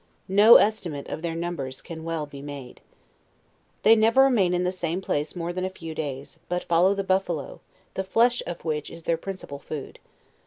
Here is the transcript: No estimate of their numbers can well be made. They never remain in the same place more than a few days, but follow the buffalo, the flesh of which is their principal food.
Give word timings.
No 0.27 0.55
estimate 0.55 1.07
of 1.09 1.21
their 1.21 1.35
numbers 1.35 1.79
can 1.79 2.03
well 2.03 2.25
be 2.25 2.41
made. 2.41 2.81
They 3.83 3.95
never 3.95 4.23
remain 4.23 4.51
in 4.51 4.63
the 4.63 4.71
same 4.71 4.99
place 4.99 5.35
more 5.35 5.53
than 5.53 5.63
a 5.63 5.69
few 5.69 5.93
days, 5.93 6.39
but 6.49 6.63
follow 6.63 6.95
the 6.95 7.03
buffalo, 7.03 7.61
the 7.93 8.03
flesh 8.03 8.41
of 8.47 8.65
which 8.65 8.89
is 8.89 9.03
their 9.03 9.15
principal 9.17 9.59
food. 9.59 9.99